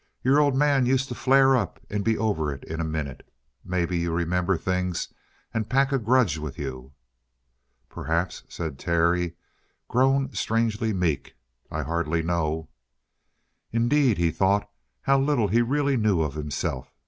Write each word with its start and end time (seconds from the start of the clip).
"Your 0.23 0.39
old 0.39 0.55
man 0.55 0.87
used 0.87 1.09
to 1.09 1.13
flare 1.13 1.55
up 1.55 1.79
and 1.87 2.03
be 2.03 2.17
over 2.17 2.51
it 2.51 2.63
in 2.63 2.81
a 2.81 2.83
minute. 2.83 3.23
Maybe 3.63 3.99
you 3.99 4.11
remember 4.11 4.57
things 4.57 5.13
and 5.53 5.69
pack 5.69 5.91
a 5.91 5.99
grudge 5.99 6.39
with 6.39 6.57
you." 6.57 6.93
"Perhaps," 7.87 8.41
said 8.49 8.79
Terry, 8.79 9.35
grown 9.87 10.33
strangely 10.33 10.91
meek. 10.91 11.35
"I 11.69 11.83
hardly 11.83 12.23
know." 12.23 12.69
Indeed, 13.71 14.17
he 14.17 14.31
thought, 14.31 14.67
how 15.03 15.19
little 15.19 15.49
he 15.49 15.61
really 15.61 15.97
knew 15.97 16.23
of 16.23 16.33
himself. 16.33 16.95